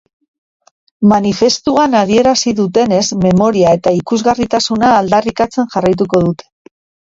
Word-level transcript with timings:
Manifestuan 1.09 1.97
adierazi 1.99 2.53
dutenez, 2.59 3.03
memoria 3.25 3.75
eta 3.81 3.93
ikusgarritasuna 3.99 4.91
aldarrikatzen 5.03 5.71
jarraituko 5.77 6.25
dute. 6.27 6.51